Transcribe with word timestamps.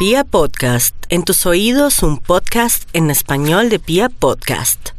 Pia 0.00 0.24
Podcast, 0.24 0.96
en 1.10 1.24
tus 1.24 1.44
oídos 1.44 2.02
un 2.02 2.16
podcast 2.16 2.88
en 2.94 3.10
español 3.10 3.68
de 3.68 3.78
Pia 3.78 4.08
Podcast. 4.08 4.92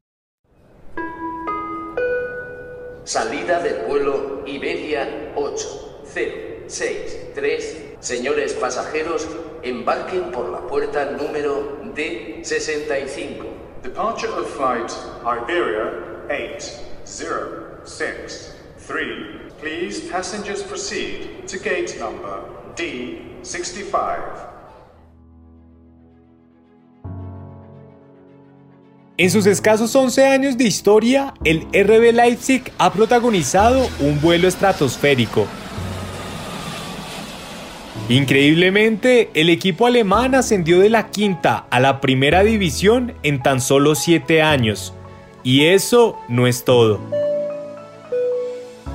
Salida 3.03 3.64
del 3.64 3.87
vuelo 3.87 4.43
Iberia 4.45 5.33
8063. 5.35 7.77
Señores 8.00 8.54
pasajeros, 8.54 9.27
embarquen 9.64 10.29
por 10.29 10.51
la 10.51 10.68
puerta 10.68 11.05
número 11.05 11.81
D65. 11.95 13.43
Departure 13.81 14.33
of 14.33 14.55
flight 14.55 14.91
Iberia 15.25 15.93
8063. 16.29 18.55
Please 19.59 20.02
passengers 20.11 20.61
proceed 20.61 21.47
to 21.47 21.57
gate 21.57 21.97
number 21.99 22.43
D65. 22.75 24.50
En 29.21 29.30
sus 29.30 29.46
escasos 29.46 29.96
11 29.96 30.25
años 30.25 30.57
de 30.57 30.64
historia, 30.64 31.36
el 31.43 31.68
RB 31.71 32.12
Leipzig 32.12 32.64
ha 32.80 32.92
protagonizado 32.92 33.88
un 34.00 34.20
vuelo 34.20 34.48
estratosférico. 34.48 35.46
Increíblemente, 38.10 39.30
el 39.36 39.52
equipo 39.52 39.86
alemán 39.86 40.34
ascendió 40.34 40.80
de 40.80 40.90
la 40.90 41.12
quinta 41.12 41.68
a 41.70 41.80
la 41.80 42.02
primera 42.02 42.42
división 42.42 43.14
en 43.22 43.44
tan 43.44 43.62
solo 43.62 43.94
7 43.94 44.42
años. 44.42 44.92
Y 45.44 45.66
eso 45.66 46.18
no 46.28 46.48
es 46.48 46.64
todo. 46.64 47.00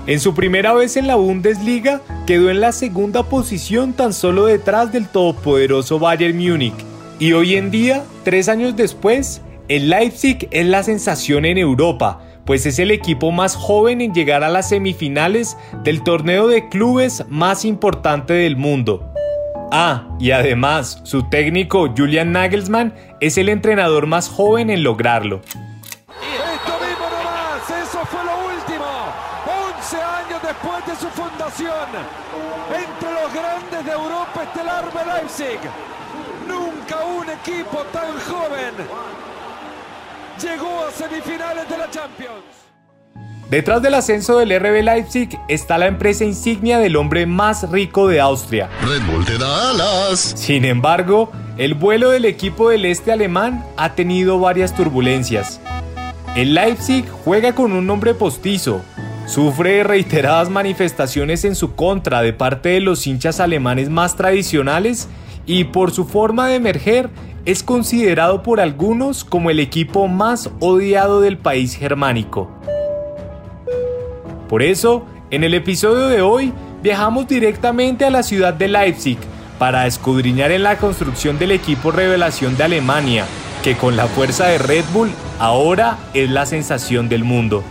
En 0.09 0.19
su 0.19 0.35
primera 0.35 0.75
vez 0.75 0.97
en 0.97 1.07
la 1.07 1.15
Bundesliga, 1.15 2.01
quedó 2.27 2.51
en 2.51 2.61
la 2.61 2.73
segunda 2.73 3.23
posición 3.23 3.93
tan 3.93 4.13
solo 4.13 4.47
detrás 4.47 4.91
del 4.91 5.07
todopoderoso 5.07 6.01
Bayern 6.01 6.37
Múnich. 6.37 6.75
Y 7.21 7.33
hoy 7.33 7.55
en 7.55 7.71
día, 7.71 8.03
tres 8.25 8.49
años 8.49 8.75
después, 8.75 9.41
el 9.69 9.91
Leipzig 9.91 10.49
es 10.51 10.67
la 10.67 10.83
sensación 10.83 11.45
en 11.45 11.59
Europa, 11.59 12.21
pues 12.45 12.67
es 12.67 12.79
el 12.79 12.93
equipo 12.93 13.33
más 13.33 13.57
joven 13.57 14.01
en 14.01 14.15
llegar 14.15 14.45
a 14.45 14.49
las 14.49 14.69
semifinales 14.69 15.57
del 15.83 16.05
torneo 16.05 16.47
de 16.47 16.69
clubes 16.69 17.25
más 17.29 17.65
importante 17.65 18.33
del 18.33 18.57
mundo. 18.57 19.13
Ah, 19.73 20.07
y 20.21 20.31
además, 20.31 21.01
su 21.03 21.25
técnico 21.29 21.93
Julian 21.97 22.31
Nagelsmann 22.31 22.95
es 23.21 23.37
el 23.37 23.49
entrenador 23.49 24.07
más 24.07 24.29
joven 24.29 24.71
en 24.71 24.85
lograrlo. 24.85 25.41
Esto 25.41 26.79
mismo 26.79 27.07
nomás, 27.11 27.69
eso 27.69 27.99
fue 28.07 28.23
lo 28.23 28.37
último. 28.47 28.87
11 29.81 29.97
años 29.97 30.41
después 30.43 30.87
de 30.87 30.95
su 30.95 31.09
fundación, 31.09 31.89
entre 32.71 33.13
los 33.13 33.35
grandes 33.35 33.85
de 33.85 33.93
Europa 33.93 34.45
está 34.45 34.63
el 34.63 34.69
Arbe 34.69 35.13
Leipzig. 35.15 35.59
Nunca 36.47 37.05
un 37.05 37.29
equipo 37.29 37.79
tan 37.93 38.13
joven 38.21 38.75
llegó 40.39 40.85
a 40.87 40.91
semifinales 40.91 41.69
de 41.69 41.79
la 41.79 41.91
Champions. 41.91 42.45
Detrás 43.51 43.81
del 43.81 43.95
ascenso 43.95 44.39
del 44.39 44.59
RB 44.59 44.83
Leipzig 44.83 45.39
está 45.49 45.79
la 45.79 45.87
empresa 45.87 46.25
insignia 46.25 46.79
del 46.79 46.97
hombre 46.97 47.27
más 47.27 47.71
rico 47.71 48.09
de 48.09 48.21
Austria. 48.21 48.69
Red 48.83 49.03
Bull 49.07 49.25
te 49.25 49.39
da 49.39 49.71
alas. 49.71 50.35
Sin 50.37 50.65
embargo, 50.65 51.31
el 51.57 51.75
vuelo 51.75 52.11
del 52.11 52.25
equipo 52.25 52.71
del 52.71 52.85
este 52.85 53.13
alemán 53.13 53.65
ha 53.77 53.95
tenido 53.95 54.41
varias 54.41 54.75
turbulencias. 54.75 55.61
El 56.35 56.55
Leipzig 56.55 57.09
juega 57.25 57.55
con 57.55 57.73
un 57.73 57.87
nombre 57.87 58.15
postizo, 58.15 58.83
sufre 59.27 59.85
reiteradas 59.85 60.51
manifestaciones 60.51 61.45
en 61.45 61.55
su 61.55 61.77
contra 61.77 62.23
de 62.23 62.33
parte 62.33 62.71
de 62.71 62.81
los 62.81 63.07
hinchas 63.07 63.39
alemanes 63.39 63.91
más 63.91 64.17
tradicionales 64.17 65.09
y 65.47 65.65
por 65.65 65.93
su 65.93 66.05
forma 66.05 66.49
de 66.49 66.57
emerger 66.57 67.11
es 67.47 67.63
considerado 67.63 68.43
por 68.43 68.61
algunos 68.61 69.25
como 69.25 69.51
el 69.51 69.61
equipo 69.61 70.09
más 70.09 70.51
odiado 70.59 71.21
del 71.21 71.39
país 71.39 71.77
germánico. 71.77 72.51
Por 74.49 74.63
eso, 74.63 75.07
en 75.31 75.45
el 75.45 75.55
episodio 75.55 76.09
de 76.09 76.23
hoy, 76.23 76.53
viajamos 76.83 77.29
directamente 77.29 78.05
a 78.05 78.11
la 78.11 78.25
ciudad 78.25 78.53
de 78.53 78.69
Leipzig 78.69 79.19
para 79.61 79.87
escudriñar 79.87 80.51
en 80.51 80.65
la 80.65 80.79
construcción 80.79 81.39
del 81.39 81.53
equipo 81.53 81.93
revelación 81.93 82.57
de 82.57 82.65
Alemania, 82.65 83.25
que 83.63 83.77
con 83.77 83.97
la 83.97 84.09
fuerza 84.09 84.49
de 84.49 84.59
Red 84.59 84.85
Bull 84.93 85.11
ahora 85.39 85.99
es 86.15 86.29
la 86.29 86.47
sensación 86.47 87.09
del 87.09 87.23
mundo. 87.23 87.63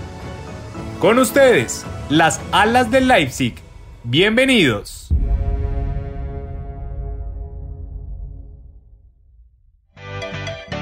Con 1.00 1.20
ustedes, 1.20 1.86
las 2.10 2.40
alas 2.54 2.92
del 2.92 3.10
Leipzig. 3.10 3.56
Bienvenidos. 4.04 4.95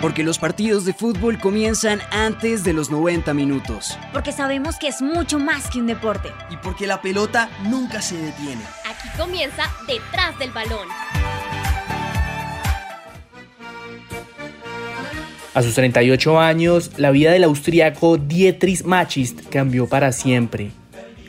Porque 0.04 0.26
los 0.26 0.38
partidos 0.38 0.84
de 0.84 0.92
fútbol 0.92 1.40
comienzan 1.40 2.02
antes 2.12 2.66
de 2.66 2.74
los 2.74 2.92
90 2.92 3.34
minutos. 3.34 3.98
Porque 4.12 4.34
sabemos 4.34 4.76
que 4.78 4.90
es 4.90 5.02
mucho 5.02 5.40
más 5.40 5.70
que 5.70 5.80
un 5.80 5.88
deporte. 5.88 6.28
Y 6.52 6.58
porque 6.58 6.86
la 6.86 7.02
pelota 7.02 7.50
nunca 7.70 8.02
se 8.02 8.18
detiene. 8.18 8.62
Aquí 8.86 9.08
comienza 9.18 9.64
detrás 9.88 10.38
del 10.38 10.52
balón. 10.52 10.90
A 15.54 15.64
sus 15.64 15.74
38 15.74 16.38
años, 16.38 16.92
la 16.98 17.12
vida 17.12 17.32
del 17.32 17.46
austriaco 17.46 18.18
Dietrich 18.18 18.84
Machist 18.84 19.48
cambió 19.48 19.88
para 19.88 20.12
siempre. 20.12 20.72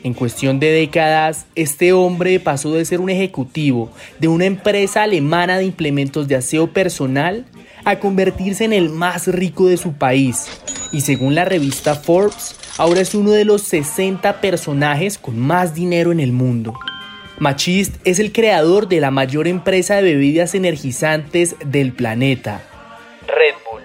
En 0.03 0.13
cuestión 0.13 0.59
de 0.59 0.71
décadas, 0.71 1.45
este 1.55 1.93
hombre 1.93 2.41
pasó 2.41 2.73
de 2.73 2.83
ser 2.83 2.99
un 2.99 3.09
ejecutivo 3.09 3.93
de 4.19 4.27
una 4.27 4.43
empresa 4.43 5.03
alemana 5.03 5.57
de 5.57 5.63
implementos 5.63 6.27
de 6.27 6.35
aseo 6.35 6.67
personal 6.73 7.45
a 7.85 7.99
convertirse 7.99 8.65
en 8.65 8.73
el 8.73 8.89
más 8.89 9.27
rico 9.27 9.67
de 9.67 9.77
su 9.77 9.93
país. 9.93 10.47
Y 10.91 11.01
según 11.01 11.35
la 11.35 11.45
revista 11.45 11.95
Forbes, 11.95 12.55
ahora 12.77 13.01
es 13.01 13.15
uno 13.15 13.31
de 13.31 13.45
los 13.45 13.61
60 13.61 14.41
personajes 14.41 15.17
con 15.17 15.39
más 15.39 15.73
dinero 15.73 16.11
en 16.11 16.19
el 16.19 16.31
mundo. 16.31 16.73
Machist 17.37 17.95
es 18.05 18.19
el 18.19 18.31
creador 18.31 18.87
de 18.87 19.01
la 19.01 19.11
mayor 19.11 19.47
empresa 19.47 19.95
de 19.95 20.03
bebidas 20.03 20.55
energizantes 20.55 21.55
del 21.65 21.91
planeta, 21.91 22.63
Red 23.27 23.55
Bull. 23.69 23.81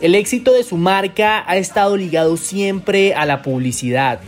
El 0.00 0.16
éxito 0.16 0.52
de 0.52 0.64
su 0.64 0.76
marca 0.76 1.44
ha 1.46 1.56
estado 1.56 1.96
ligado 1.96 2.36
siempre 2.36 3.14
a 3.14 3.26
la 3.26 3.42
publicidad. 3.42 4.20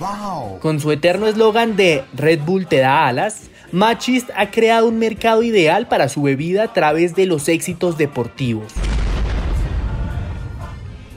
Con 0.60 0.78
su 0.78 0.92
eterno 0.92 1.26
eslogan 1.26 1.76
de 1.76 2.04
Red 2.14 2.40
Bull 2.40 2.66
te 2.66 2.78
da 2.78 3.08
alas, 3.08 3.50
Machist 3.72 4.30
ha 4.36 4.50
creado 4.50 4.86
un 4.86 4.98
mercado 4.98 5.42
ideal 5.42 5.88
para 5.88 6.08
su 6.08 6.22
bebida 6.22 6.64
a 6.64 6.72
través 6.72 7.16
de 7.16 7.26
los 7.26 7.48
éxitos 7.48 7.98
deportivos. 7.98 8.72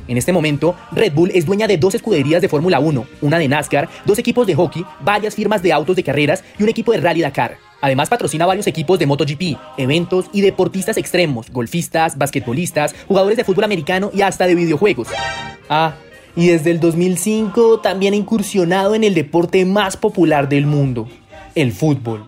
En 0.07 0.17
este 0.17 0.31
momento, 0.31 0.75
Red 0.91 1.13
Bull 1.13 1.31
es 1.33 1.45
dueña 1.45 1.67
de 1.67 1.77
dos 1.77 1.95
escuderías 1.95 2.41
de 2.41 2.49
Fórmula 2.49 2.79
1, 2.79 3.05
una 3.21 3.39
de 3.39 3.47
NASCAR, 3.47 3.89
dos 4.05 4.19
equipos 4.19 4.45
de 4.45 4.55
hockey, 4.55 4.85
varias 5.01 5.35
firmas 5.35 5.63
de 5.63 5.73
autos 5.73 5.95
de 5.95 6.03
carreras 6.03 6.43
y 6.59 6.63
un 6.63 6.69
equipo 6.69 6.91
de 6.91 7.01
Rally 7.01 7.21
Dakar. 7.21 7.57
Además 7.81 8.09
patrocina 8.09 8.45
varios 8.45 8.67
equipos 8.67 8.99
de 8.99 9.05
MotoGP, 9.05 9.57
eventos 9.77 10.25
y 10.33 10.41
deportistas 10.41 10.97
extremos, 10.97 11.51
golfistas, 11.51 12.17
basquetbolistas, 12.17 12.95
jugadores 13.07 13.38
de 13.38 13.43
fútbol 13.43 13.63
americano 13.63 14.11
y 14.13 14.21
hasta 14.21 14.47
de 14.47 14.55
videojuegos. 14.55 15.07
Ah, 15.69 15.95
y 16.35 16.47
desde 16.47 16.72
el 16.72 16.79
2005 16.79 17.79
también 17.79 18.13
ha 18.13 18.17
incursionado 18.17 18.95
en 18.95 19.03
el 19.03 19.13
deporte 19.13 19.66
más 19.66 19.97
popular 19.97 20.49
del 20.49 20.66
mundo, 20.66 21.07
el 21.55 21.72
fútbol. 21.72 22.27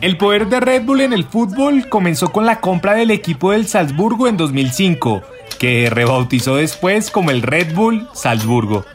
El 0.00 0.16
poder 0.16 0.48
de 0.48 0.60
Red 0.60 0.84
Bull 0.84 1.02
en 1.02 1.12
el 1.12 1.24
fútbol 1.24 1.86
comenzó 1.90 2.32
con 2.32 2.46
la 2.46 2.60
compra 2.60 2.94
del 2.94 3.10
equipo 3.10 3.52
del 3.52 3.66
Salzburgo 3.66 4.28
en 4.28 4.38
2005, 4.38 5.22
que 5.58 5.90
rebautizó 5.90 6.56
después 6.56 7.10
como 7.10 7.30
el 7.30 7.42
Red 7.42 7.74
Bull 7.74 8.08
Salzburgo. 8.14 8.86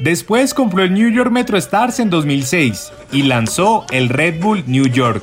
Después 0.00 0.54
compró 0.54 0.82
el 0.82 0.94
New 0.94 1.10
York 1.10 1.30
Metro 1.30 1.58
Stars 1.58 2.00
en 2.00 2.08
2006 2.08 2.92
y 3.12 3.24
lanzó 3.24 3.84
el 3.90 4.08
Red 4.08 4.40
Bull 4.40 4.64
New 4.66 4.86
York. 4.86 5.22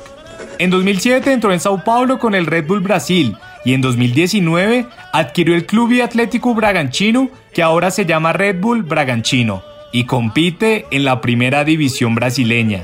En 0.60 0.70
2007 0.70 1.32
entró 1.32 1.52
en 1.52 1.58
Sao 1.58 1.82
Paulo 1.82 2.20
con 2.20 2.36
el 2.36 2.46
Red 2.46 2.68
Bull 2.68 2.80
Brasil 2.80 3.36
y 3.64 3.74
en 3.74 3.80
2019 3.80 4.86
adquirió 5.12 5.56
el 5.56 5.66
Club 5.66 5.90
y 5.90 6.02
Atlético 6.02 6.54
Bragantino 6.54 7.30
que 7.52 7.64
ahora 7.64 7.90
se 7.90 8.06
llama 8.06 8.32
Red 8.32 8.60
Bull 8.60 8.84
Bragantino 8.84 9.71
y 9.92 10.04
compite 10.04 10.86
en 10.90 11.04
la 11.04 11.20
primera 11.20 11.64
división 11.64 12.14
brasileña. 12.14 12.82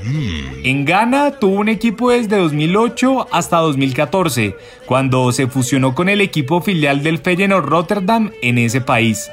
En 0.63 0.85
Ghana 0.85 1.31
tuvo 1.39 1.59
un 1.59 1.69
equipo 1.69 2.11
desde 2.11 2.37
2008 2.37 3.27
hasta 3.31 3.57
2014, 3.57 4.55
cuando 4.85 5.31
se 5.31 5.47
fusionó 5.47 5.95
con 5.95 6.07
el 6.07 6.21
equipo 6.21 6.61
filial 6.61 7.03
del 7.03 7.17
Feyenoord 7.17 7.65
Rotterdam 7.65 8.31
en 8.41 8.59
ese 8.59 8.79
país. 8.79 9.29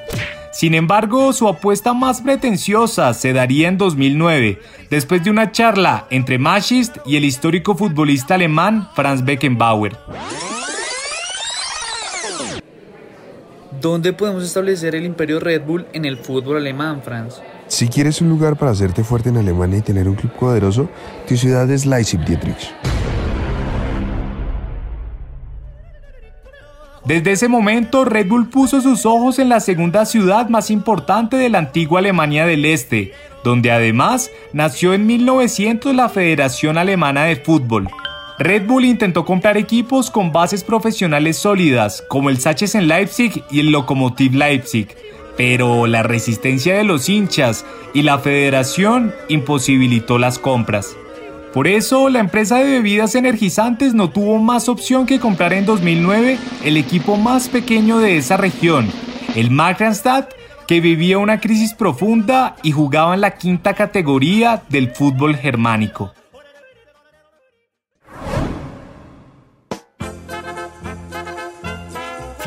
Sin 0.52 0.72
embargo, 0.72 1.34
su 1.34 1.48
apuesta 1.48 1.92
más 1.92 2.22
pretenciosa 2.22 3.12
se 3.12 3.34
daría 3.34 3.68
en 3.68 3.76
2009, 3.76 4.58
después 4.88 5.22
de 5.22 5.28
una 5.28 5.52
charla 5.52 6.06
entre 6.08 6.38
Machist 6.38 6.96
y 7.04 7.16
el 7.16 7.26
histórico 7.26 7.76
futbolista 7.76 8.36
alemán 8.36 8.88
Franz 8.94 9.22
Beckenbauer. 9.22 9.98
¿Dónde 13.82 14.14
podemos 14.14 14.42
establecer 14.42 14.94
el 14.94 15.04
imperio 15.04 15.38
Red 15.38 15.62
Bull 15.62 15.86
en 15.92 16.06
el 16.06 16.16
fútbol 16.16 16.56
alemán, 16.56 17.02
Franz? 17.04 17.42
Si 17.68 17.88
quieres 17.88 18.20
un 18.20 18.28
lugar 18.28 18.56
para 18.56 18.70
hacerte 18.70 19.02
fuerte 19.02 19.28
en 19.28 19.38
Alemania 19.38 19.78
y 19.78 19.82
tener 19.82 20.08
un 20.08 20.14
club 20.14 20.32
poderoso, 20.32 20.88
tu 21.26 21.36
ciudad 21.36 21.68
es 21.70 21.84
Leipzig, 21.84 22.24
Dietrich. 22.24 22.72
Desde 27.04 27.32
ese 27.32 27.48
momento, 27.48 28.04
Red 28.04 28.28
Bull 28.28 28.48
puso 28.48 28.80
sus 28.80 29.06
ojos 29.06 29.38
en 29.38 29.48
la 29.48 29.60
segunda 29.60 30.06
ciudad 30.06 30.48
más 30.48 30.70
importante 30.70 31.36
de 31.36 31.48
la 31.48 31.58
antigua 31.58 32.00
Alemania 32.00 32.46
del 32.46 32.64
Este, 32.64 33.12
donde 33.44 33.70
además 33.70 34.30
nació 34.52 34.92
en 34.92 35.06
1900 35.06 35.94
la 35.94 36.08
Federación 36.08 36.78
Alemana 36.78 37.24
de 37.24 37.36
Fútbol. 37.36 37.88
Red 38.38 38.66
Bull 38.66 38.84
intentó 38.84 39.24
comprar 39.24 39.56
equipos 39.56 40.10
con 40.10 40.32
bases 40.32 40.62
profesionales 40.62 41.38
sólidas, 41.38 42.04
como 42.08 42.28
el 42.28 42.38
Sachsen 42.38 42.86
Leipzig 42.86 43.44
y 43.50 43.60
el 43.60 43.70
Lokomotiv 43.70 44.34
Leipzig, 44.34 44.88
pero 45.36 45.86
la 45.86 46.02
resistencia 46.02 46.76
de 46.76 46.84
los 46.84 47.08
hinchas 47.08 47.64
y 47.94 48.02
la 48.02 48.18
federación 48.18 49.14
imposibilitó 49.28 50.18
las 50.18 50.38
compras. 50.38 50.96
Por 51.52 51.68
eso, 51.68 52.10
la 52.10 52.20
empresa 52.20 52.58
de 52.58 52.64
bebidas 52.64 53.14
energizantes 53.14 53.94
no 53.94 54.10
tuvo 54.10 54.38
más 54.38 54.68
opción 54.68 55.06
que 55.06 55.18
comprar 55.18 55.54
en 55.54 55.64
2009 55.64 56.38
el 56.64 56.76
equipo 56.76 57.16
más 57.16 57.48
pequeño 57.48 57.98
de 57.98 58.18
esa 58.18 58.36
región, 58.36 58.90
el 59.34 59.50
Magranstadt, 59.50 60.34
que 60.66 60.80
vivía 60.80 61.18
una 61.18 61.40
crisis 61.40 61.72
profunda 61.72 62.56
y 62.62 62.72
jugaba 62.72 63.14
en 63.14 63.20
la 63.20 63.38
quinta 63.38 63.74
categoría 63.74 64.62
del 64.68 64.90
fútbol 64.90 65.36
germánico. 65.36 66.12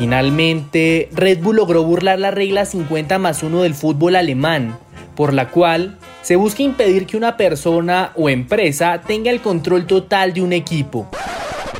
Finalmente, 0.00 1.10
Red 1.14 1.42
Bull 1.42 1.56
logró 1.56 1.84
burlar 1.84 2.18
la 2.18 2.30
regla 2.30 2.64
50 2.64 3.18
más 3.18 3.42
1 3.42 3.60
del 3.60 3.74
fútbol 3.74 4.16
alemán, 4.16 4.78
por 5.14 5.34
la 5.34 5.50
cual 5.50 5.98
se 6.22 6.36
busca 6.36 6.62
impedir 6.62 7.06
que 7.06 7.18
una 7.18 7.36
persona 7.36 8.12
o 8.16 8.30
empresa 8.30 9.02
tenga 9.06 9.30
el 9.30 9.42
control 9.42 9.86
total 9.86 10.32
de 10.32 10.40
un 10.40 10.54
equipo. 10.54 11.06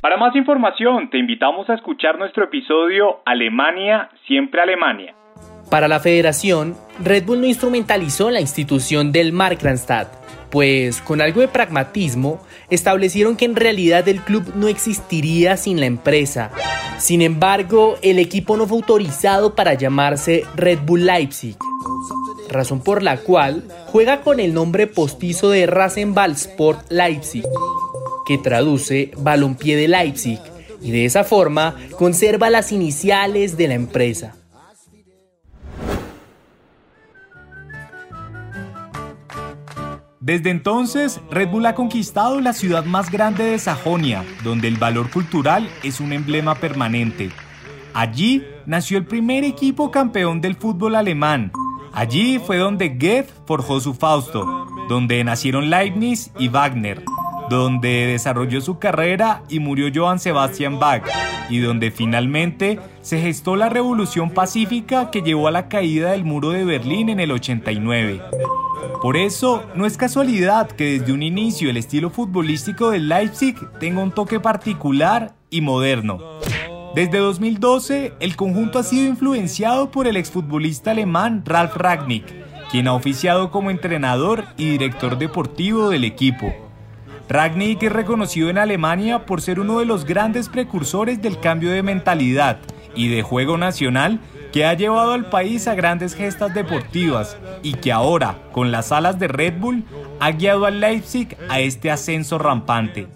Para 0.02 0.19
más 0.19 0.37
información, 0.37 1.08
te 1.08 1.17
invitamos 1.17 1.70
a 1.70 1.75
escuchar 1.75 2.19
nuestro 2.19 2.44
episodio 2.44 3.20
Alemania, 3.25 4.11
siempre 4.26 4.61
Alemania. 4.61 5.14
Para 5.70 5.88
la 5.88 6.00
federación, 6.00 6.76
Red 7.02 7.25
Bull 7.25 7.40
no 7.40 7.46
instrumentalizó 7.46 8.31
la 8.31 8.40
institución 8.40 9.12
del 9.12 9.32
Markranstadt, 9.32 10.12
pues 10.50 11.00
con 11.00 11.20
algo 11.20 11.40
de 11.40 11.49
pragmatismo 11.49 12.43
establecieron 12.70 13.37
que 13.37 13.44
en 13.44 13.56
realidad 13.56 14.08
el 14.08 14.20
club 14.20 14.52
no 14.56 14.69
existiría 14.69 15.56
sin 15.56 15.81
la 15.81 15.87
empresa. 15.87 16.50
Sin 16.99 17.22
embargo, 17.22 17.96
el 18.02 18.19
equipo 18.19 18.56
no 18.56 18.67
fue 18.67 18.78
autorizado 18.78 19.55
para 19.55 19.75
llamarse 19.75 20.44
Red 20.56 20.81
Bull 20.84 21.06
Leipzig 21.06 21.56
razón 22.50 22.81
por 22.81 23.02
la 23.02 23.19
cual 23.19 23.64
juega 23.87 24.20
con 24.22 24.40
el 24.40 24.52
nombre 24.52 24.87
postizo 24.87 25.50
de 25.50 25.67
Rasenballsport 25.67 26.90
Leipzig, 26.90 27.44
que 28.26 28.38
traduce 28.38 29.12
balompié 29.17 29.76
de 29.76 29.88
Leipzig, 29.88 30.40
y 30.82 30.90
de 30.90 31.05
esa 31.05 31.25
forma 31.25 31.76
conserva 31.96 32.50
las 32.50 32.72
iniciales 32.72 33.56
de 33.56 33.69
la 33.69 33.75
empresa. 33.75 34.40
Desde 40.20 40.50
entonces, 40.50 41.20
Red 41.31 41.49
Bull 41.49 41.67
ha 41.67 41.75
conquistado 41.75 42.40
la 42.40 42.52
ciudad 42.52 42.84
más 42.84 43.11
grande 43.11 43.44
de 43.44 43.58
Sajonia, 43.58 44.25
donde 44.44 44.69
el 44.69 44.76
valor 44.76 45.11
cultural 45.11 45.69
es 45.82 45.99
un 45.99 46.12
emblema 46.12 46.55
permanente. 46.55 47.31
Allí 47.94 48.44
nació 48.67 48.99
el 48.99 49.06
primer 49.06 49.44
equipo 49.44 49.90
campeón 49.90 50.40
del 50.40 50.55
fútbol 50.55 50.94
alemán, 50.94 51.50
Allí 51.93 52.38
fue 52.38 52.58
donde 52.58 52.90
Goethe 52.90 53.32
forjó 53.46 53.81
su 53.81 53.94
Fausto, 53.94 54.46
donde 54.88 55.25
nacieron 55.25 55.70
Leibniz 55.70 56.31
y 56.38 56.49
Wagner, 56.49 57.02
donde 57.49 58.06
desarrolló 58.06 58.61
su 58.61 58.78
carrera 58.78 59.43
y 59.49 59.58
murió 59.58 59.90
Johann 59.93 60.20
Sebastian 60.20 60.78
Bach, 60.78 61.02
y 61.49 61.58
donde 61.58 61.90
finalmente 61.90 62.78
se 63.00 63.20
gestó 63.20 63.56
la 63.56 63.69
revolución 63.69 64.31
pacífica 64.31 65.11
que 65.11 65.22
llevó 65.22 65.49
a 65.49 65.50
la 65.50 65.69
caída 65.69 66.12
del 66.12 66.25
muro 66.25 66.50
de 66.50 66.64
Berlín 66.64 67.08
en 67.08 67.19
el 67.19 67.32
89. 67.32 68.20
Por 69.03 69.17
eso, 69.17 69.65
no 69.75 69.87
es 69.87 69.97
casualidad 69.97 70.71
que 70.71 70.99
desde 70.99 71.12
un 71.12 71.23
inicio 71.23 71.71
el 71.71 71.77
estilo 71.77 72.11
futbolístico 72.11 72.91
del 72.91 73.09
Leipzig 73.09 73.56
tenga 73.79 74.03
un 74.03 74.12
toque 74.12 74.41
particular 74.41 75.35
y 75.49 75.61
moderno. 75.61 76.19
Desde 76.94 77.19
2012, 77.19 78.15
el 78.21 78.37
conjunto 78.37 78.79
ha 78.79 78.82
sido 78.82 79.09
influenciado 79.09 79.91
por 79.91 80.06
el 80.06 80.17
exfutbolista 80.17 80.91
alemán 80.91 81.43
Ralf 81.47 81.77
Ragnick, 81.77 82.27
quien 82.71 82.88
ha 82.88 82.94
oficiado 82.94 83.50
como 83.50 83.71
entrenador 83.71 84.44
y 84.56 84.71
director 84.71 85.17
deportivo 85.17 85.88
del 85.88 86.05
equipo. 86.05 86.53
Ragnick 87.29 87.85
es 87.85 87.93
reconocido 87.93 88.50
en 88.50 88.59
Alemania 88.59 89.25
por 89.25 89.41
ser 89.41 89.61
uno 89.61 89.79
de 89.79 89.87
los 89.87 90.05
grandes 90.05 90.49
precursores 90.49 91.23
del 91.23 91.38
cambio 91.38 91.71
de 91.71 91.85
mentalidad 91.85 92.59
y 92.97 93.09
de 93.09 93.23
juego 93.23 93.56
nacional 93.56 94.19
que 94.52 94.64
ha 94.64 94.75
llevado 94.75 95.12
al 95.12 95.31
país 95.31 95.69
a 95.69 95.75
grandes 95.75 96.14
gestas 96.14 96.55
deportivas 96.55 97.37
y 97.62 97.75
que 97.75 97.93
ahora, 97.93 98.38
con 98.52 98.73
las 98.73 98.93
alas 98.93 99.19
de 99.19 99.29
Red 99.29 99.58
Bull, 99.58 99.85
ha 100.19 100.32
guiado 100.32 100.67
al 100.67 100.81
Leipzig 100.81 101.37
a 101.49 101.61
este 101.61 101.91
ascenso 101.91 102.38
rampante. 102.38 103.08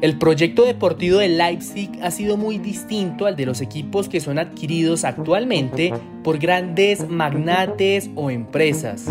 El 0.00 0.16
proyecto 0.16 0.64
deportivo 0.64 1.18
de 1.18 1.28
Leipzig 1.28 1.90
ha 2.02 2.10
sido 2.10 2.38
muy 2.38 2.56
distinto 2.56 3.26
al 3.26 3.36
de 3.36 3.44
los 3.44 3.60
equipos 3.60 4.08
que 4.08 4.20
son 4.20 4.38
adquiridos 4.38 5.04
actualmente 5.04 5.92
por 6.24 6.38
grandes 6.38 7.06
magnates 7.06 8.08
o 8.14 8.30
empresas. 8.30 9.04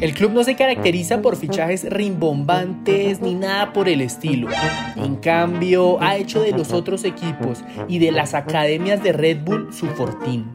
El 0.00 0.14
club 0.14 0.32
no 0.32 0.42
se 0.42 0.56
caracteriza 0.56 1.20
por 1.20 1.36
fichajes 1.36 1.84
rimbombantes 1.84 3.20
ni 3.20 3.34
nada 3.34 3.74
por 3.74 3.90
el 3.90 4.00
estilo. 4.00 4.48
En 4.96 5.16
cambio, 5.16 6.00
ha 6.00 6.16
hecho 6.16 6.40
de 6.40 6.52
los 6.52 6.72
otros 6.72 7.04
equipos 7.04 7.62
y 7.86 7.98
de 7.98 8.10
las 8.10 8.32
academias 8.32 9.02
de 9.02 9.12
Red 9.12 9.44
Bull 9.44 9.70
su 9.70 9.86
fortín. 9.88 10.46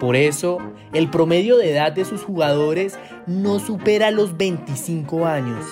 Por 0.00 0.16
eso, 0.16 0.56
el 0.94 1.10
promedio 1.10 1.58
de 1.58 1.70
edad 1.70 1.92
de 1.92 2.06
sus 2.06 2.22
jugadores 2.22 2.98
no 3.26 3.58
supera 3.58 4.10
los 4.10 4.38
25 4.38 5.26
años. 5.26 5.64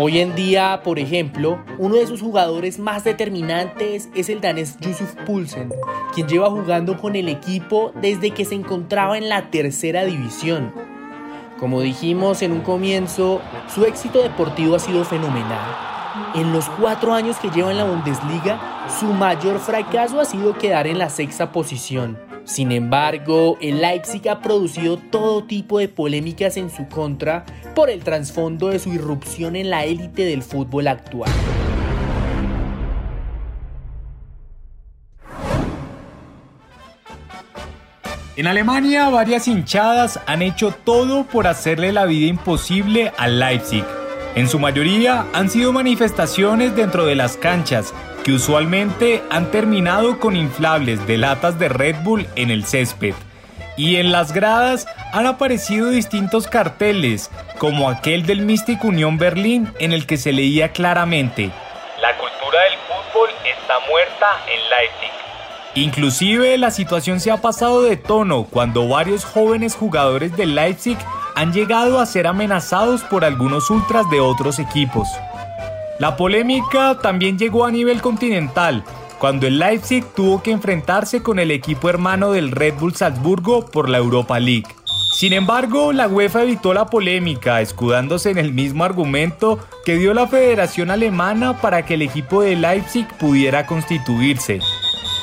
Hoy 0.00 0.20
en 0.20 0.36
día, 0.36 0.82
por 0.84 1.00
ejemplo, 1.00 1.58
uno 1.76 1.96
de 1.96 2.06
sus 2.06 2.20
jugadores 2.20 2.78
más 2.78 3.02
determinantes 3.02 4.08
es 4.14 4.28
el 4.28 4.40
danés 4.40 4.78
Yusuf 4.78 5.12
Poulsen, 5.26 5.72
quien 6.14 6.28
lleva 6.28 6.48
jugando 6.50 6.96
con 6.96 7.16
el 7.16 7.28
equipo 7.28 7.90
desde 8.00 8.30
que 8.30 8.44
se 8.44 8.54
encontraba 8.54 9.18
en 9.18 9.28
la 9.28 9.50
tercera 9.50 10.04
división. 10.04 10.72
Como 11.58 11.80
dijimos 11.80 12.42
en 12.42 12.52
un 12.52 12.60
comienzo, 12.60 13.40
su 13.74 13.86
éxito 13.86 14.22
deportivo 14.22 14.76
ha 14.76 14.78
sido 14.78 15.04
fenomenal. 15.04 15.76
En 16.36 16.52
los 16.52 16.68
cuatro 16.68 17.12
años 17.12 17.36
que 17.38 17.50
lleva 17.50 17.72
en 17.72 17.78
la 17.78 17.84
Bundesliga, 17.84 18.86
su 19.00 19.06
mayor 19.06 19.58
fracaso 19.58 20.20
ha 20.20 20.24
sido 20.24 20.56
quedar 20.58 20.86
en 20.86 20.98
la 20.98 21.10
sexta 21.10 21.50
posición. 21.50 22.27
Sin 22.48 22.72
embargo, 22.72 23.58
el 23.60 23.82
Leipzig 23.82 24.26
ha 24.30 24.40
producido 24.40 24.96
todo 24.96 25.44
tipo 25.44 25.78
de 25.80 25.86
polémicas 25.86 26.56
en 26.56 26.70
su 26.70 26.88
contra 26.88 27.44
por 27.74 27.90
el 27.90 28.02
trasfondo 28.02 28.68
de 28.68 28.78
su 28.78 28.90
irrupción 28.94 29.54
en 29.54 29.68
la 29.68 29.84
élite 29.84 30.24
del 30.24 30.42
fútbol 30.42 30.88
actual. 30.88 31.30
En 38.34 38.46
Alemania, 38.46 39.10
varias 39.10 39.46
hinchadas 39.46 40.18
han 40.24 40.40
hecho 40.40 40.70
todo 40.70 41.24
por 41.24 41.46
hacerle 41.46 41.92
la 41.92 42.06
vida 42.06 42.28
imposible 42.28 43.12
al 43.18 43.38
Leipzig. 43.38 43.84
En 44.34 44.48
su 44.48 44.58
mayoría 44.58 45.26
han 45.34 45.50
sido 45.50 45.74
manifestaciones 45.74 46.74
dentro 46.74 47.04
de 47.04 47.14
las 47.14 47.36
canchas 47.36 47.92
que 48.28 48.34
usualmente 48.34 49.24
han 49.30 49.50
terminado 49.50 50.18
con 50.18 50.36
inflables 50.36 51.06
de 51.06 51.16
latas 51.16 51.58
de 51.58 51.70
Red 51.70 52.02
Bull 52.02 52.28
en 52.36 52.50
el 52.50 52.66
césped. 52.66 53.14
Y 53.78 53.96
en 53.96 54.12
las 54.12 54.32
gradas 54.32 54.86
han 55.14 55.24
aparecido 55.24 55.88
distintos 55.88 56.46
carteles, 56.46 57.30
como 57.56 57.88
aquel 57.88 58.26
del 58.26 58.42
Mystic 58.42 58.84
Unión 58.84 59.16
Berlín 59.16 59.72
en 59.78 59.94
el 59.94 60.06
que 60.06 60.18
se 60.18 60.34
leía 60.34 60.72
claramente, 60.72 61.50
La 62.02 62.18
cultura 62.18 62.60
del 62.64 62.74
fútbol 62.86 63.30
está 63.46 63.78
muerta 63.88 64.26
en 64.46 64.60
Leipzig. 64.68 65.12
Inclusive 65.74 66.58
la 66.58 66.70
situación 66.70 67.20
se 67.20 67.30
ha 67.30 67.38
pasado 67.38 67.80
de 67.80 67.96
tono 67.96 68.44
cuando 68.44 68.88
varios 68.88 69.24
jóvenes 69.24 69.74
jugadores 69.74 70.36
del 70.36 70.54
Leipzig 70.54 70.98
han 71.34 71.54
llegado 71.54 71.98
a 71.98 72.04
ser 72.04 72.26
amenazados 72.26 73.04
por 73.04 73.24
algunos 73.24 73.70
ultras 73.70 74.04
de 74.10 74.20
otros 74.20 74.58
equipos. 74.58 75.08
La 75.98 76.16
polémica 76.16 76.98
también 77.02 77.38
llegó 77.38 77.64
a 77.64 77.72
nivel 77.72 78.00
continental, 78.00 78.84
cuando 79.18 79.48
el 79.48 79.58
Leipzig 79.58 80.04
tuvo 80.14 80.42
que 80.42 80.52
enfrentarse 80.52 81.24
con 81.24 81.40
el 81.40 81.50
equipo 81.50 81.88
hermano 81.88 82.30
del 82.30 82.52
Red 82.52 82.74
Bull 82.74 82.94
Salzburgo 82.94 83.66
por 83.66 83.88
la 83.88 83.98
Europa 83.98 84.38
League. 84.38 84.68
Sin 85.12 85.32
embargo, 85.32 85.92
la 85.92 86.06
UEFA 86.06 86.44
evitó 86.44 86.72
la 86.72 86.86
polémica, 86.86 87.60
escudándose 87.60 88.30
en 88.30 88.38
el 88.38 88.52
mismo 88.52 88.84
argumento 88.84 89.58
que 89.84 89.96
dio 89.96 90.14
la 90.14 90.28
Federación 90.28 90.92
Alemana 90.92 91.60
para 91.60 91.84
que 91.84 91.94
el 91.94 92.02
equipo 92.02 92.42
de 92.42 92.54
Leipzig 92.54 93.08
pudiera 93.18 93.66
constituirse. 93.66 94.60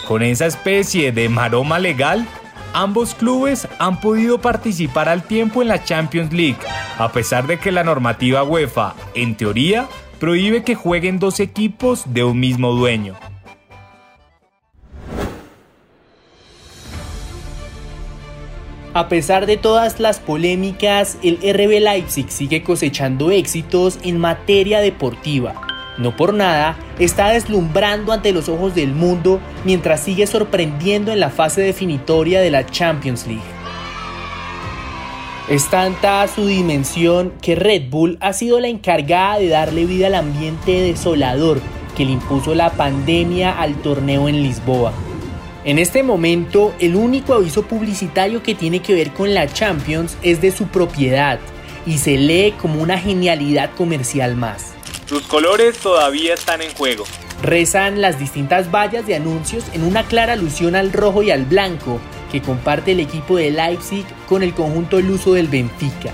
Con 0.06 0.24
esa 0.24 0.46
especie 0.46 1.14
de 1.14 1.30
maroma 1.30 1.80
legal, 1.80 2.28
ambos 2.74 3.16
clubes 3.16 3.70
han 3.80 4.02
podido 4.02 4.40
participar 4.40 5.08
al 5.08 5.24
tiempo 5.24 5.62
en 5.62 5.70
la 5.70 5.86
Champions 5.86 6.34
League, 6.34 6.60
a 6.98 7.14
pesar 7.14 7.48
de 7.48 7.60
que 7.60 7.72
la 7.72 7.86
normativa 7.86 8.44
UEFA, 8.44 8.94
en 9.14 9.36
teoría, 9.36 9.88
prohíbe 10.20 10.64
que 10.64 10.76
jueguen 10.76 11.20
dos 11.20 11.40
equipos 11.40 12.04
de 12.08 12.24
un 12.24 12.40
mismo 12.40 12.72
dueño. 12.72 13.16
A 18.94 19.10
pesar 19.10 19.46
de 19.46 19.58
todas 19.58 20.00
las 20.00 20.20
polémicas, 20.20 21.18
el 21.22 21.36
RB 21.36 21.82
Leipzig 21.82 22.32
sigue 22.32 22.64
cosechando 22.64 23.30
éxitos 23.30 24.00
en 24.04 24.20
materia 24.20 24.80
deportiva. 24.80 25.54
No 25.98 26.16
por 26.16 26.34
nada, 26.34 26.78
está 26.98 27.30
deslumbrando 27.30 28.14
ante 28.14 28.32
los 28.32 28.48
ojos 28.48 28.74
del 28.74 28.94
mundo 28.94 29.42
mientras 29.66 30.00
sigue 30.00 30.28
sorprendiendo 30.28 31.12
en 31.12 31.20
la 31.20 31.30
fase 31.30 31.62
definitoria 31.62 32.40
de 32.40 32.52
la 32.52 32.66
Champions 32.66 33.28
League. 33.28 33.55
Es 35.48 35.70
tanta 35.70 36.28
su 36.28 36.48
dimensión 36.48 37.32
que 37.40 37.54
Red 37.54 37.92
Bull 37.92 38.18
ha 38.20 38.34
sido 38.34 38.60
la 38.60 38.68
encargada 38.68 39.38
de 39.38 39.48
darle 39.48 39.86
vida 39.86 40.08
al 40.08 40.16
ambiente 40.16 40.82
desolador 40.82 41.62
que 41.96 42.04
le 42.04 42.14
impuso 42.14 42.56
la 42.56 42.72
pandemia 42.72 43.52
al 43.52 43.76
torneo 43.76 44.28
en 44.28 44.42
Lisboa. 44.42 44.92
En 45.64 45.78
este 45.78 46.02
momento, 46.02 46.74
el 46.80 46.96
único 46.96 47.36
aviso 47.36 47.62
publicitario 47.62 48.42
que 48.42 48.56
tiene 48.56 48.82
que 48.82 48.96
ver 48.96 49.14
con 49.14 49.36
la 49.36 49.48
Champions 49.48 50.18
es 50.24 50.42
de 50.42 50.52
su 50.52 50.68
propiedad 50.68 51.40
y 51.86 52.00
se 52.00 52.18
lee 52.18 52.56
como 52.60 52.82
una 52.82 52.98
genialidad 52.98 53.70
comercial 53.76 54.36
más. 54.36 54.74
Sus 55.06 55.22
colores 55.28 55.78
todavía 55.78 56.34
están 56.34 56.64
en 56.64 56.74
juego. 56.74 57.06
Rezan 57.42 58.02
las 58.02 58.20
distintas 58.20 58.72
vallas 58.72 59.06
de 59.06 59.16
anuncios 59.16 59.66
en 59.74 59.84
una 59.84 60.04
clara 60.04 60.34
alusión 60.34 60.76
al 60.76 60.94
rojo 60.94 61.22
y 61.22 61.32
al 61.32 61.46
blanco 61.46 62.00
que 62.32 62.42
comparte 62.42 62.94
el 62.94 63.00
equipo 63.00 63.38
de 63.38 63.52
Leipzig 63.52 64.06
con 64.28 64.44
el 64.44 64.54
conjunto 64.54 65.00
luso 65.02 65.34
del 65.34 65.48
Benfica. 65.48 66.12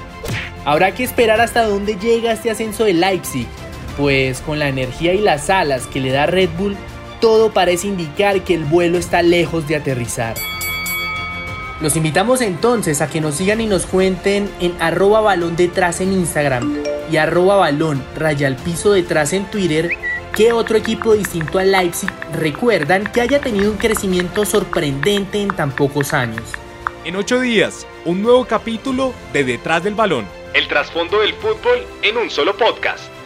Habrá 0.65 0.93
que 0.93 1.03
esperar 1.03 1.41
hasta 1.41 1.65
dónde 1.65 1.95
llega 1.95 2.33
este 2.33 2.51
ascenso 2.51 2.83
de 2.83 2.93
Leipzig, 2.93 3.47
pues 3.97 4.41
con 4.41 4.59
la 4.59 4.67
energía 4.67 5.13
y 5.13 5.19
las 5.19 5.49
alas 5.49 5.87
que 5.87 5.99
le 5.99 6.11
da 6.11 6.25
Red 6.25 6.49
Bull, 6.57 6.75
todo 7.19 7.51
parece 7.51 7.87
indicar 7.87 8.41
que 8.43 8.53
el 8.53 8.65
vuelo 8.65 8.97
está 8.97 9.21
lejos 9.21 9.67
de 9.67 9.75
aterrizar. 9.75 10.35
Los 11.81 11.95
invitamos 11.95 12.41
entonces 12.41 13.01
a 13.01 13.07
que 13.07 13.21
nos 13.21 13.35
sigan 13.35 13.59
y 13.59 13.65
nos 13.65 13.87
cuenten 13.87 14.49
en 14.59 14.79
arroba 14.79 15.21
balón 15.21 15.55
detrás 15.55 15.99
en 15.99 16.13
Instagram 16.13 16.77
y 17.11 17.17
arroba 17.17 17.55
balón 17.55 18.03
raya 18.15 18.45
al 18.45 18.55
piso 18.55 18.91
detrás 18.91 19.33
en 19.33 19.45
Twitter 19.45 19.89
qué 20.35 20.51
otro 20.53 20.77
equipo 20.77 21.13
distinto 21.13 21.59
a 21.59 21.63
Leipzig 21.63 22.09
recuerdan 22.33 23.11
que 23.11 23.21
haya 23.21 23.39
tenido 23.41 23.71
un 23.71 23.77
crecimiento 23.77 24.45
sorprendente 24.45 25.41
en 25.41 25.49
tan 25.49 25.71
pocos 25.71 26.13
años. 26.13 26.43
En 27.03 27.15
ocho 27.15 27.39
días, 27.39 27.87
un 28.05 28.21
nuevo 28.21 28.45
capítulo 28.45 29.13
de 29.33 29.43
Detrás 29.43 29.83
del 29.83 29.95
Balón. 29.95 30.25
El 30.53 30.67
trasfondo 30.67 31.19
del 31.19 31.33
fútbol 31.33 31.85
en 32.01 32.17
un 32.17 32.29
solo 32.29 32.55
podcast. 32.55 33.20